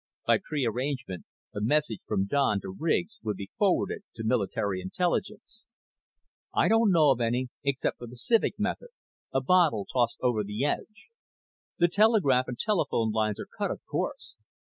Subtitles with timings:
[0.25, 5.63] By prearrangement, a message from Don to Riggs would be forwarded to Military Intelligence.
[6.51, 8.89] "I don't know of any, except for the Civek method
[9.31, 11.09] a bottle tossed over the edge.
[11.77, 14.33] The telegraph and telephone lines are cut, of course.